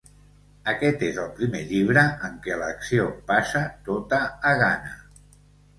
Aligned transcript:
Aquest 0.71 1.03
és 1.07 1.19
el 1.23 1.27
primer 1.41 1.61
llibre 1.73 2.05
en 2.29 2.41
què 2.47 2.59
l'acció 2.63 3.07
passa 3.29 3.63
tota 3.93 4.23
a 4.53 4.57
Ghana. 4.65 5.01